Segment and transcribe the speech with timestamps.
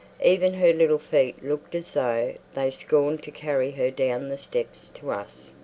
[0.23, 4.89] Even her little feet looked as though they scorned to carry her down the steps
[4.95, 5.51] to us.